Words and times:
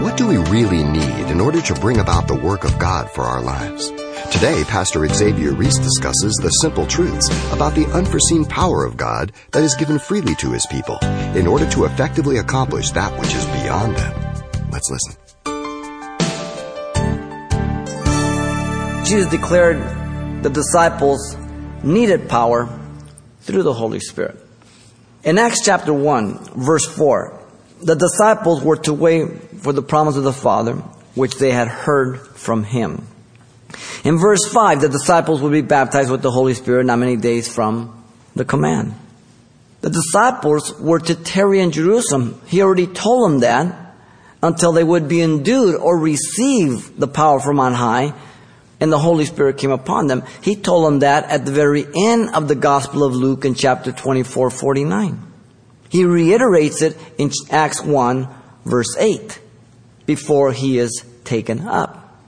What 0.00 0.16
do 0.16 0.26
we 0.26 0.38
really 0.38 0.82
need 0.82 1.30
in 1.30 1.42
order 1.42 1.60
to 1.60 1.74
bring 1.74 1.98
about 1.98 2.26
the 2.26 2.34
work 2.34 2.64
of 2.64 2.78
God 2.78 3.10
for 3.10 3.20
our 3.20 3.42
lives? 3.42 3.90
Today, 4.32 4.64
Pastor 4.64 5.06
Xavier 5.06 5.52
Reese 5.52 5.76
discusses 5.76 6.32
the 6.36 6.48
simple 6.62 6.86
truths 6.86 7.28
about 7.52 7.74
the 7.74 7.84
unforeseen 7.92 8.46
power 8.46 8.86
of 8.86 8.96
God 8.96 9.32
that 9.50 9.62
is 9.62 9.74
given 9.74 9.98
freely 9.98 10.34
to 10.36 10.52
his 10.52 10.64
people 10.70 10.96
in 11.36 11.46
order 11.46 11.68
to 11.72 11.84
effectively 11.84 12.38
accomplish 12.38 12.92
that 12.92 13.12
which 13.20 13.34
is 13.34 13.44
beyond 13.44 13.94
them. 13.94 14.70
Let's 14.70 14.90
listen. 14.90 15.16
Jesus 19.04 19.30
declared 19.30 20.42
the 20.42 20.48
disciples 20.48 21.36
needed 21.82 22.26
power 22.26 22.70
through 23.42 23.64
the 23.64 23.74
Holy 23.74 24.00
Spirit. 24.00 24.42
In 25.24 25.36
Acts 25.36 25.62
chapter 25.62 25.92
1, 25.92 26.54
verse 26.56 26.86
4, 26.86 27.38
the 27.82 27.96
disciples 27.96 28.62
were 28.62 28.76
to 28.76 28.94
wait 28.94 29.49
for 29.60 29.72
the 29.72 29.82
promise 29.82 30.16
of 30.16 30.24
the 30.24 30.32
Father, 30.32 30.74
which 31.14 31.36
they 31.36 31.52
had 31.52 31.68
heard 31.68 32.20
from 32.20 32.64
Him. 32.64 33.06
In 34.04 34.18
verse 34.18 34.46
5, 34.46 34.80
the 34.80 34.88
disciples 34.88 35.40
would 35.40 35.52
be 35.52 35.62
baptized 35.62 36.10
with 36.10 36.22
the 36.22 36.30
Holy 36.30 36.54
Spirit 36.54 36.86
not 36.86 36.98
many 36.98 37.16
days 37.16 37.52
from 37.52 38.04
the 38.34 38.44
command. 38.44 38.94
The 39.82 39.90
disciples 39.90 40.78
were 40.78 40.98
to 41.00 41.14
tarry 41.14 41.60
in 41.60 41.70
Jerusalem. 41.70 42.40
He 42.46 42.62
already 42.62 42.86
told 42.86 43.30
them 43.30 43.40
that 43.40 43.94
until 44.42 44.72
they 44.72 44.84
would 44.84 45.08
be 45.08 45.20
endued 45.22 45.76
or 45.76 45.98
receive 45.98 46.98
the 46.98 47.08
power 47.08 47.40
from 47.40 47.60
on 47.60 47.74
high 47.74 48.14
and 48.80 48.90
the 48.90 48.98
Holy 48.98 49.26
Spirit 49.26 49.58
came 49.58 49.70
upon 49.70 50.06
them. 50.06 50.22
He 50.42 50.56
told 50.56 50.86
them 50.86 50.98
that 51.00 51.24
at 51.24 51.44
the 51.44 51.52
very 51.52 51.86
end 51.94 52.30
of 52.34 52.48
the 52.48 52.54
Gospel 52.54 53.04
of 53.04 53.14
Luke 53.14 53.44
in 53.44 53.54
chapter 53.54 53.92
24, 53.92 54.50
49. 54.50 55.26
He 55.90 56.04
reiterates 56.04 56.80
it 56.80 56.96
in 57.18 57.30
Acts 57.50 57.82
1 57.82 58.28
verse 58.64 58.96
8 58.98 59.40
before 60.10 60.52
he 60.52 60.76
is 60.76 61.04
taken 61.22 61.68
up. 61.68 62.18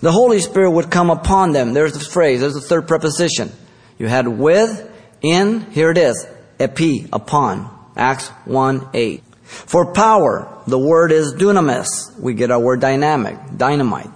The 0.00 0.10
Holy 0.10 0.40
Spirit 0.40 0.70
would 0.70 0.90
come 0.90 1.10
upon 1.10 1.52
them. 1.52 1.74
There's 1.74 1.92
the 1.92 2.00
phrase, 2.00 2.40
there's 2.40 2.54
the 2.54 2.62
third 2.62 2.88
preposition. 2.88 3.52
You 3.98 4.06
had 4.06 4.26
with, 4.26 4.90
in, 5.20 5.70
here 5.72 5.90
it 5.90 5.98
is, 5.98 6.26
epi, 6.58 7.06
upon. 7.12 7.68
Acts 7.94 8.28
1 8.46 8.88
8. 8.94 9.22
For 9.42 9.92
power, 9.92 10.62
the 10.66 10.78
word 10.78 11.12
is 11.12 11.34
dunamis. 11.34 12.18
We 12.18 12.32
get 12.32 12.50
our 12.50 12.60
word 12.60 12.80
dynamic, 12.80 13.36
dynamite. 13.54 14.10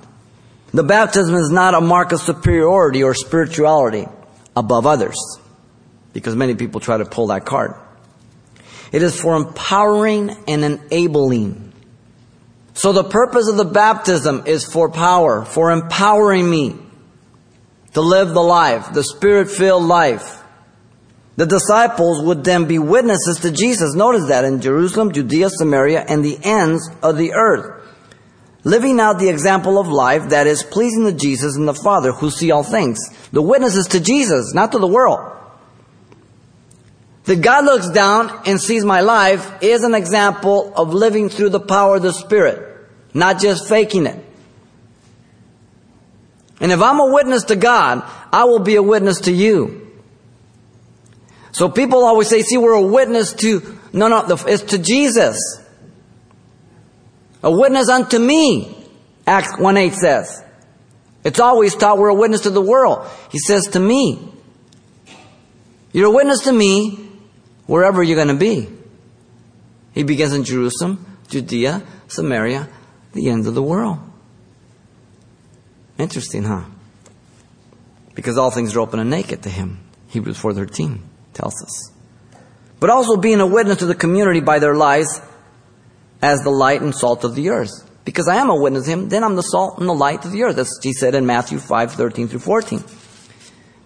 The 0.72 0.82
baptism 0.82 1.34
is 1.34 1.50
not 1.50 1.74
a 1.74 1.82
mark 1.82 2.12
of 2.12 2.20
superiority 2.22 3.02
or 3.02 3.12
spirituality 3.12 4.06
above 4.56 4.86
others, 4.86 5.18
because 6.14 6.34
many 6.34 6.54
people 6.54 6.80
try 6.80 6.96
to 6.96 7.04
pull 7.04 7.26
that 7.26 7.44
card. 7.44 7.74
It 8.90 9.02
is 9.02 9.20
for 9.20 9.36
empowering 9.36 10.34
and 10.48 10.64
enabling. 10.64 11.71
So 12.74 12.92
the 12.92 13.04
purpose 13.04 13.48
of 13.48 13.56
the 13.56 13.64
baptism 13.64 14.44
is 14.46 14.64
for 14.64 14.90
power, 14.90 15.44
for 15.44 15.70
empowering 15.70 16.48
me 16.48 16.76
to 17.94 18.00
live 18.00 18.30
the 18.30 18.42
life, 18.42 18.92
the 18.92 19.04
spirit-filled 19.04 19.84
life. 19.84 20.42
The 21.36 21.46
disciples 21.46 22.22
would 22.22 22.44
then 22.44 22.66
be 22.66 22.78
witnesses 22.78 23.40
to 23.40 23.50
Jesus. 23.50 23.94
Notice 23.94 24.28
that 24.28 24.44
in 24.44 24.60
Jerusalem, 24.60 25.12
Judea, 25.12 25.50
Samaria, 25.50 26.04
and 26.08 26.24
the 26.24 26.38
ends 26.42 26.90
of 27.02 27.16
the 27.16 27.32
earth 27.32 27.82
living 28.64 29.00
out 29.00 29.18
the 29.18 29.28
example 29.28 29.78
of 29.78 29.88
life 29.88 30.28
that 30.30 30.46
is 30.46 30.62
pleasing 30.62 31.04
to 31.04 31.12
Jesus 31.12 31.56
and 31.56 31.66
the 31.66 31.74
Father 31.74 32.12
who 32.12 32.30
see 32.30 32.50
all 32.50 32.62
things. 32.62 32.98
The 33.32 33.42
witnesses 33.42 33.86
to 33.88 34.00
Jesus, 34.00 34.54
not 34.54 34.72
to 34.72 34.78
the 34.78 34.86
world. 34.86 35.20
That 37.24 37.40
God 37.40 37.64
looks 37.64 37.88
down 37.90 38.42
and 38.46 38.60
sees 38.60 38.84
my 38.84 39.00
life 39.00 39.62
is 39.62 39.84
an 39.84 39.94
example 39.94 40.72
of 40.74 40.92
living 40.92 41.28
through 41.28 41.50
the 41.50 41.60
power 41.60 41.96
of 41.96 42.02
the 42.02 42.12
Spirit, 42.12 42.88
not 43.14 43.40
just 43.40 43.68
faking 43.68 44.06
it. 44.06 44.24
And 46.60 46.72
if 46.72 46.80
I'm 46.80 46.98
a 47.00 47.12
witness 47.12 47.44
to 47.44 47.56
God, 47.56 48.02
I 48.32 48.44
will 48.44 48.60
be 48.60 48.76
a 48.76 48.82
witness 48.82 49.22
to 49.22 49.32
you. 49.32 49.90
So 51.52 51.68
people 51.68 52.04
always 52.04 52.28
say, 52.28 52.42
see, 52.42 52.56
we're 52.56 52.74
a 52.74 52.82
witness 52.82 53.34
to, 53.34 53.78
no, 53.92 54.08
no, 54.08 54.24
it's 54.46 54.62
to 54.64 54.78
Jesus. 54.78 55.38
A 57.42 57.50
witness 57.50 57.88
unto 57.88 58.18
me, 58.18 58.76
Acts 59.26 59.58
1 59.58 59.76
8 59.76 59.92
says. 59.92 60.44
It's 61.24 61.40
always 61.40 61.74
taught 61.74 61.98
we're 61.98 62.08
a 62.08 62.14
witness 62.14 62.42
to 62.42 62.50
the 62.50 62.60
world. 62.60 63.08
He 63.30 63.38
says 63.38 63.64
to 63.72 63.80
me, 63.80 64.32
You're 65.92 66.08
a 66.08 66.10
witness 66.10 66.40
to 66.44 66.52
me 66.52 67.11
wherever 67.66 68.02
you're 68.02 68.16
going 68.16 68.28
to 68.28 68.34
be. 68.34 68.68
He 69.92 70.02
begins 70.02 70.32
in 70.32 70.44
Jerusalem, 70.44 71.18
Judea, 71.28 71.82
Samaria, 72.08 72.68
the 73.12 73.28
end 73.28 73.46
of 73.46 73.54
the 73.54 73.62
world. 73.62 73.98
Interesting, 75.98 76.44
huh? 76.44 76.64
Because 78.14 78.38
all 78.38 78.50
things 78.50 78.74
are 78.74 78.80
open 78.80 79.00
and 79.00 79.10
naked 79.10 79.42
to 79.42 79.50
him. 79.50 79.80
Hebrews 80.08 80.40
4.13 80.40 81.00
tells 81.32 81.62
us. 81.62 81.92
But 82.80 82.90
also 82.90 83.16
being 83.16 83.40
a 83.40 83.46
witness 83.46 83.78
to 83.78 83.86
the 83.86 83.94
community 83.94 84.40
by 84.40 84.58
their 84.58 84.74
lives 84.74 85.20
as 86.20 86.42
the 86.42 86.50
light 86.50 86.82
and 86.82 86.94
salt 86.94 87.24
of 87.24 87.34
the 87.34 87.50
earth. 87.50 87.88
Because 88.04 88.28
I 88.28 88.36
am 88.36 88.50
a 88.50 88.56
witness 88.60 88.84
to 88.86 88.90
him, 88.90 89.08
then 89.08 89.22
I'm 89.22 89.36
the 89.36 89.42
salt 89.42 89.78
and 89.78 89.88
the 89.88 89.94
light 89.94 90.24
of 90.24 90.32
the 90.32 90.42
earth, 90.42 90.58
as 90.58 90.78
he 90.82 90.92
said 90.92 91.14
in 91.14 91.24
Matthew 91.24 91.58
5, 91.58 91.92
13 91.92 92.28
through 92.28 92.40
14. 92.40 92.82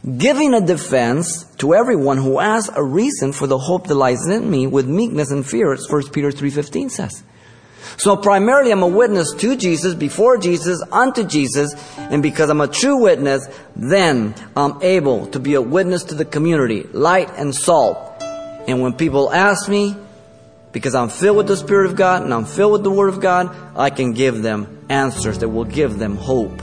Giving 0.06 0.54
a 0.54 0.60
defense 0.60 1.42
to 1.58 1.74
everyone 1.74 2.18
who 2.18 2.38
asks 2.38 2.70
a 2.72 2.82
reason 2.82 3.32
for 3.32 3.48
the 3.48 3.58
hope 3.58 3.88
that 3.88 3.96
lies 3.96 4.24
in 4.28 4.48
me 4.48 4.68
with 4.68 4.86
meekness 4.86 5.32
and 5.32 5.44
fear, 5.44 5.72
as 5.72 5.90
1 5.90 6.10
Peter 6.10 6.30
3.15 6.30 6.90
says. 6.92 7.24
So 7.96 8.16
primarily 8.16 8.70
I'm 8.70 8.84
a 8.84 8.86
witness 8.86 9.32
to 9.38 9.56
Jesus, 9.56 9.94
before 9.94 10.38
Jesus, 10.38 10.80
unto 10.92 11.24
Jesus, 11.24 11.74
and 11.98 12.22
because 12.22 12.50
I'm 12.50 12.60
a 12.60 12.68
true 12.68 13.02
witness, 13.02 13.48
then 13.74 14.36
I'm 14.56 14.80
able 14.80 15.26
to 15.28 15.40
be 15.40 15.54
a 15.54 15.62
witness 15.62 16.04
to 16.04 16.14
the 16.14 16.24
community, 16.24 16.84
light 16.92 17.30
and 17.36 17.52
salt. 17.52 17.98
And 18.68 18.80
when 18.82 18.92
people 18.92 19.32
ask 19.32 19.68
me, 19.68 19.96
because 20.70 20.94
I'm 20.94 21.08
filled 21.08 21.38
with 21.38 21.48
the 21.48 21.56
Spirit 21.56 21.86
of 21.86 21.96
God 21.96 22.22
and 22.22 22.32
I'm 22.32 22.44
filled 22.44 22.72
with 22.72 22.84
the 22.84 22.90
Word 22.92 23.08
of 23.08 23.20
God, 23.20 23.56
I 23.74 23.90
can 23.90 24.12
give 24.12 24.42
them 24.42 24.86
answers 24.88 25.38
that 25.40 25.48
will 25.48 25.64
give 25.64 25.98
them 25.98 26.16
hope. 26.16 26.62